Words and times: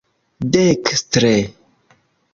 dekstre 0.53 1.33